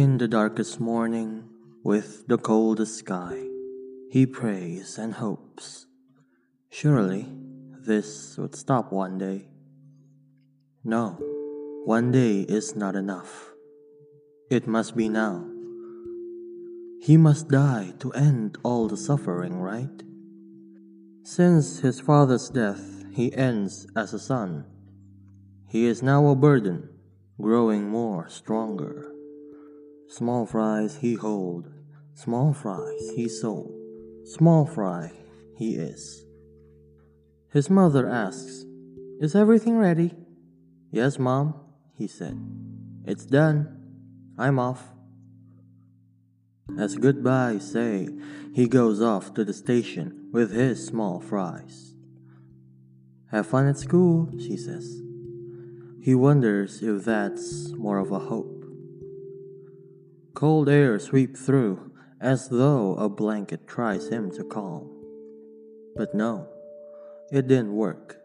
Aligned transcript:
In 0.00 0.16
the 0.16 0.28
darkest 0.28 0.80
morning, 0.80 1.44
with 1.84 2.26
the 2.26 2.38
coldest 2.38 2.96
sky, 2.96 3.36
he 4.10 4.24
prays 4.24 4.96
and 4.96 5.12
hopes. 5.12 5.84
Surely 6.70 7.28
this 7.84 8.38
would 8.38 8.54
stop 8.54 8.92
one 8.92 9.18
day. 9.18 9.48
No, 10.82 11.18
one 11.84 12.10
day 12.12 12.40
is 12.40 12.74
not 12.74 12.96
enough. 12.96 13.50
It 14.48 14.66
must 14.66 14.96
be 14.96 15.10
now. 15.10 15.44
He 17.02 17.18
must 17.18 17.48
die 17.48 17.92
to 17.98 18.10
end 18.12 18.56
all 18.62 18.88
the 18.88 18.96
suffering, 18.96 19.60
right? 19.60 20.02
Since 21.24 21.80
his 21.80 22.00
father's 22.00 22.48
death, 22.48 23.04
he 23.12 23.34
ends 23.34 23.86
as 23.94 24.14
a 24.14 24.18
son. 24.18 24.64
He 25.68 25.84
is 25.84 26.02
now 26.02 26.26
a 26.28 26.34
burden, 26.34 26.88
growing 27.38 27.90
more 27.90 28.30
stronger. 28.30 29.09
Small 30.10 30.44
fries 30.44 30.96
he 30.96 31.14
hold, 31.14 31.68
small 32.14 32.52
fries 32.52 33.12
he 33.14 33.28
sold, 33.28 33.72
small 34.24 34.66
fry 34.66 35.12
he 35.56 35.76
is. 35.76 36.24
His 37.52 37.70
mother 37.70 38.08
asks, 38.08 38.64
Is 39.20 39.36
everything 39.36 39.78
ready? 39.78 40.16
Yes, 40.90 41.20
Mom, 41.20 41.54
he 41.94 42.08
said. 42.08 42.36
It's 43.06 43.24
done. 43.24 43.68
I'm 44.36 44.58
off. 44.58 44.82
As 46.76 46.96
goodbye 46.96 47.58
say, 47.58 48.08
he 48.52 48.66
goes 48.66 49.00
off 49.00 49.32
to 49.34 49.44
the 49.44 49.54
station 49.54 50.28
with 50.32 50.50
his 50.50 50.84
small 50.84 51.20
fries. 51.20 51.94
Have 53.30 53.46
fun 53.46 53.68
at 53.68 53.78
school, 53.78 54.28
she 54.40 54.56
says. 54.56 55.02
He 56.02 56.16
wonders 56.16 56.82
if 56.82 57.04
that's 57.04 57.68
more 57.74 57.98
of 57.98 58.10
a 58.10 58.18
hope. 58.18 58.59
Cold 60.34 60.68
air 60.68 60.98
sweeps 60.98 61.40
through 61.40 61.90
as 62.20 62.48
though 62.48 62.94
a 62.94 63.08
blanket 63.08 63.66
tries 63.66 64.08
him 64.08 64.30
to 64.30 64.44
calm. 64.44 64.88
But 65.96 66.14
no, 66.14 66.46
it 67.32 67.48
didn't 67.48 67.74
work. 67.74 68.18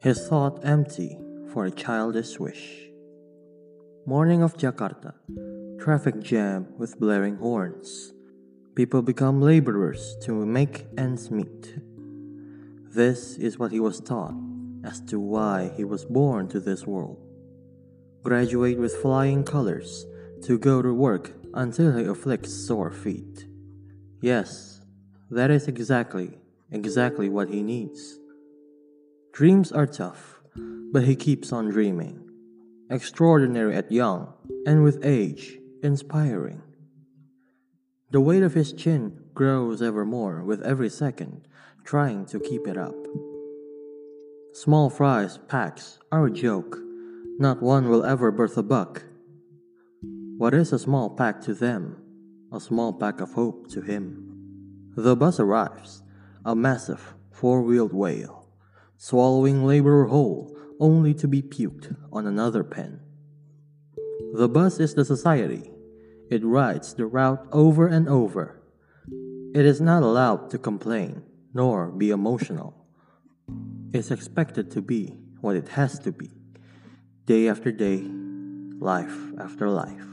His 0.00 0.26
thought 0.26 0.64
empty 0.64 1.18
for 1.52 1.66
a 1.66 1.70
childish 1.70 2.38
wish. 2.40 2.88
Morning 4.06 4.42
of 4.42 4.56
Jakarta. 4.56 5.14
Traffic 5.78 6.20
jam 6.20 6.66
with 6.76 6.98
blaring 6.98 7.36
horns. 7.36 8.12
People 8.74 9.02
become 9.02 9.40
laborers 9.40 10.16
to 10.22 10.44
make 10.44 10.86
ends 10.98 11.30
meet. 11.30 11.76
This 12.92 13.36
is 13.36 13.58
what 13.58 13.70
he 13.70 13.78
was 13.78 14.00
taught 14.00 14.34
as 14.84 15.00
to 15.02 15.20
why 15.20 15.70
he 15.76 15.84
was 15.84 16.04
born 16.04 16.48
to 16.48 16.58
this 16.58 16.86
world. 16.86 17.18
Graduate 18.24 18.78
with 18.78 18.96
flying 18.96 19.44
colors 19.44 20.06
to 20.42 20.58
go 20.58 20.82
to 20.82 20.92
work 20.92 21.32
until 21.54 21.96
he 21.96 22.04
afflicts 22.04 22.52
sore 22.52 22.90
feet. 22.90 23.46
Yes, 24.20 24.80
that 25.30 25.50
is 25.50 25.68
exactly, 25.68 26.38
exactly 26.70 27.28
what 27.28 27.48
he 27.48 27.62
needs. 27.62 28.18
Dreams 29.32 29.72
are 29.72 29.86
tough, 29.86 30.40
but 30.92 31.04
he 31.04 31.16
keeps 31.16 31.52
on 31.52 31.68
dreaming. 31.68 32.28
Extraordinary 32.90 33.76
at 33.76 33.92
young, 33.92 34.32
and 34.66 34.82
with 34.82 35.04
age, 35.04 35.58
inspiring. 35.82 36.62
The 38.10 38.20
weight 38.20 38.42
of 38.42 38.54
his 38.54 38.72
chin 38.72 39.20
grows 39.34 39.80
ever 39.80 40.04
more 40.04 40.42
with 40.42 40.62
every 40.62 40.90
second, 40.90 41.46
trying 41.84 42.26
to 42.26 42.40
keep 42.40 42.66
it 42.66 42.76
up. 42.76 42.96
Small 44.52 44.90
fries 44.90 45.38
packs 45.46 46.00
are 46.10 46.26
a 46.26 46.30
joke. 46.30 46.76
Not 47.38 47.62
one 47.62 47.88
will 47.88 48.04
ever 48.04 48.32
birth 48.32 48.58
a 48.58 48.64
buck. 48.64 49.04
What 50.40 50.54
is 50.54 50.72
a 50.72 50.78
small 50.78 51.10
pack 51.10 51.42
to 51.42 51.52
them? 51.52 51.98
A 52.50 52.60
small 52.60 52.94
pack 52.94 53.20
of 53.20 53.34
hope 53.34 53.68
to 53.72 53.82
him. 53.82 54.88
The 54.96 55.14
bus 55.14 55.38
arrives, 55.38 56.02
a 56.46 56.56
massive 56.56 57.12
four 57.30 57.60
wheeled 57.60 57.92
whale, 57.92 58.48
swallowing 58.96 59.66
laborer 59.66 60.06
whole 60.06 60.56
only 60.80 61.12
to 61.12 61.28
be 61.28 61.42
puked 61.42 61.94
on 62.10 62.26
another 62.26 62.64
pen. 62.64 63.00
The 64.32 64.48
bus 64.48 64.80
is 64.80 64.94
the 64.94 65.04
society. 65.04 65.70
It 66.30 66.42
rides 66.42 66.94
the 66.94 67.04
route 67.04 67.46
over 67.52 67.86
and 67.86 68.08
over. 68.08 68.62
It 69.54 69.66
is 69.66 69.78
not 69.78 70.02
allowed 70.02 70.48
to 70.52 70.58
complain 70.58 71.22
nor 71.52 71.90
be 71.90 72.08
emotional. 72.08 72.72
It's 73.92 74.10
expected 74.10 74.70
to 74.70 74.80
be 74.80 75.18
what 75.42 75.56
it 75.56 75.68
has 75.68 75.98
to 75.98 76.12
be, 76.12 76.30
day 77.26 77.46
after 77.46 77.70
day, 77.70 78.08
life 78.80 79.18
after 79.38 79.68
life. 79.68 80.06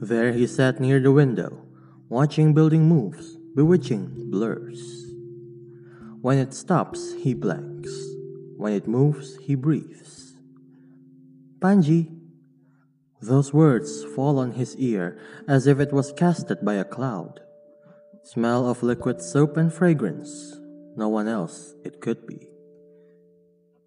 There 0.00 0.32
he 0.32 0.46
sat 0.46 0.80
near 0.80 1.00
the 1.00 1.12
window, 1.12 1.62
watching 2.08 2.52
building 2.52 2.88
moves, 2.88 3.36
bewitching 3.54 4.30
blurs. 4.30 5.04
When 6.20 6.38
it 6.38 6.54
stops, 6.54 7.12
he 7.12 7.34
blanks. 7.34 7.92
When 8.56 8.72
it 8.72 8.88
moves, 8.88 9.36
he 9.36 9.54
breathes. 9.54 10.34
Panji. 11.60 12.10
Those 13.20 13.54
words 13.54 14.04
fall 14.04 14.38
on 14.38 14.52
his 14.52 14.76
ear 14.76 15.18
as 15.48 15.66
if 15.66 15.80
it 15.80 15.92
was 15.92 16.12
casted 16.12 16.64
by 16.64 16.74
a 16.74 16.84
cloud. 16.84 17.40
Smell 18.22 18.68
of 18.68 18.82
liquid 18.82 19.22
soap 19.22 19.56
and 19.56 19.72
fragrance. 19.72 20.56
No 20.96 21.08
one 21.08 21.28
else 21.28 21.74
it 21.84 22.00
could 22.00 22.26
be. 22.26 22.48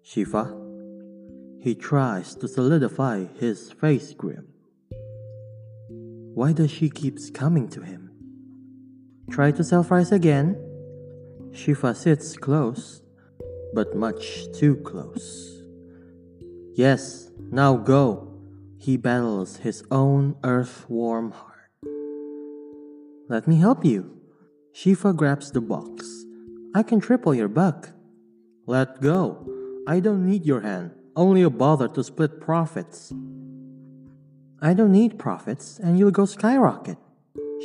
Shifa. 0.04 0.54
He 1.60 1.74
tries 1.74 2.34
to 2.36 2.48
solidify 2.48 3.26
his 3.38 3.72
face 3.72 4.14
grim. 4.14 4.54
Why 6.38 6.52
does 6.52 6.70
she 6.70 6.88
keeps 6.88 7.30
coming 7.30 7.66
to 7.70 7.80
him? 7.82 8.12
Try 9.28 9.50
to 9.50 9.64
self 9.64 9.90
rise 9.90 10.12
again. 10.12 10.54
Shifa 11.50 11.96
sits 11.96 12.36
close, 12.36 13.02
but 13.74 13.96
much 13.96 14.46
too 14.52 14.76
close. 14.76 15.64
Yes, 16.76 17.32
now 17.50 17.74
go. 17.74 18.38
He 18.78 18.96
battles 18.96 19.56
his 19.56 19.82
own 19.90 20.36
earth 20.44 20.86
warm 20.88 21.32
heart. 21.32 21.72
Let 23.28 23.48
me 23.48 23.56
help 23.56 23.84
you. 23.84 24.20
Shifa 24.72 25.16
grabs 25.16 25.50
the 25.50 25.60
box. 25.60 26.06
I 26.72 26.84
can 26.84 27.00
triple 27.00 27.34
your 27.34 27.48
buck. 27.48 27.90
Let 28.64 29.00
go. 29.00 29.44
I 29.88 29.98
don't 29.98 30.24
need 30.24 30.46
your 30.46 30.60
hand, 30.60 30.92
only 31.16 31.42
a 31.42 31.50
bother 31.50 31.88
to 31.88 32.04
split 32.04 32.40
profits. 32.40 33.12
I 34.60 34.74
don't 34.74 34.90
need 34.90 35.18
profits, 35.18 35.78
and 35.78 35.98
you'll 35.98 36.10
go 36.10 36.24
skyrocket. 36.24 36.98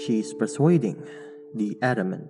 She's 0.06 0.34
persuading, 0.34 1.04
the 1.56 1.78
adamant. 1.82 2.30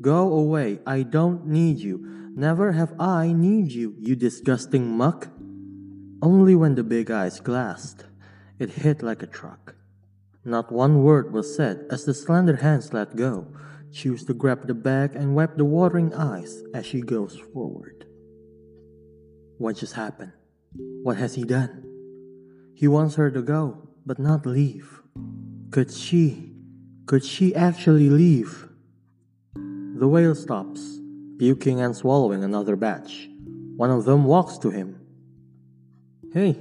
Go 0.00 0.32
away, 0.32 0.80
I 0.86 1.02
don't 1.02 1.46
need 1.46 1.78
you. 1.78 2.30
Never 2.34 2.72
have 2.72 2.94
I 2.98 3.32
need 3.32 3.72
you, 3.72 3.94
you 3.98 4.16
disgusting 4.16 4.96
muck. 4.96 5.28
Only 6.22 6.54
when 6.54 6.76
the 6.76 6.84
big 6.84 7.10
eyes 7.10 7.40
glassed, 7.40 8.04
it 8.58 8.70
hit 8.70 9.02
like 9.02 9.22
a 9.22 9.26
truck. 9.26 9.74
Not 10.44 10.72
one 10.72 11.02
word 11.02 11.32
was 11.32 11.54
said 11.54 11.84
as 11.90 12.04
the 12.04 12.14
slender 12.14 12.56
hands 12.56 12.94
let 12.94 13.16
go, 13.16 13.48
choose 13.92 14.24
to 14.24 14.34
grab 14.34 14.66
the 14.66 14.74
bag 14.74 15.14
and 15.14 15.34
wipe 15.36 15.56
the 15.56 15.64
watering 15.64 16.14
eyes 16.14 16.62
as 16.72 16.86
she 16.86 17.02
goes 17.02 17.36
forward. 17.52 18.06
What 19.58 19.76
just 19.76 19.94
happened? 19.94 20.32
What 21.02 21.16
has 21.16 21.34
he 21.34 21.44
done? 21.44 21.84
He 22.74 22.86
wants 22.86 23.16
her 23.16 23.30
to 23.30 23.42
go, 23.42 23.88
but 24.06 24.18
not 24.18 24.46
leave. 24.46 25.02
Could 25.70 25.92
she, 25.92 26.52
could 27.06 27.24
she 27.24 27.54
actually 27.54 28.08
leave? 28.08 28.68
The 29.54 30.06
whale 30.06 30.34
stops, 30.34 31.00
puking 31.38 31.80
and 31.80 31.96
swallowing 31.96 32.44
another 32.44 32.76
batch. 32.76 33.28
One 33.76 33.90
of 33.90 34.04
them 34.04 34.24
walks 34.24 34.58
to 34.58 34.70
him. 34.70 35.00
Hey, 36.32 36.52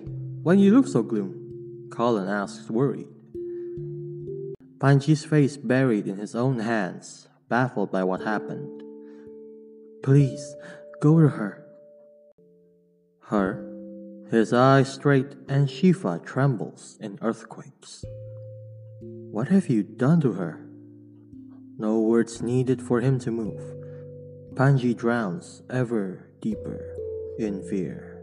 why 0.43 0.55
do 0.55 0.61
you 0.61 0.73
look 0.73 0.87
so 0.87 1.03
gloom? 1.03 1.89
Colin 1.91 2.27
asks, 2.27 2.69
worried. 2.69 3.07
Panji's 4.79 5.25
face 5.25 5.57
buried 5.57 6.07
in 6.07 6.17
his 6.17 6.35
own 6.35 6.59
hands, 6.59 7.27
baffled 7.49 7.91
by 7.91 8.03
what 8.03 8.21
happened. 8.21 8.81
Please, 10.03 10.55
go 11.01 11.19
to 11.19 11.27
her. 11.27 11.63
Her? 13.21 13.76
His 14.29 14.51
eyes 14.51 14.93
straight 14.93 15.35
and 15.47 15.69
Shifa 15.69 16.25
trembles 16.25 16.97
in 16.99 17.17
earthquakes. 17.21 18.03
What 19.01 19.47
have 19.47 19.69
you 19.69 19.83
done 19.83 20.19
to 20.21 20.33
her? 20.33 20.67
No 21.77 22.01
words 22.01 22.41
needed 22.41 22.81
for 22.81 22.99
him 22.99 23.19
to 23.19 23.31
move. 23.31 23.61
Panji 24.53 24.95
drowns 24.97 25.63
ever 25.69 26.27
deeper 26.41 26.93
in 27.39 27.63
fear. 27.69 28.17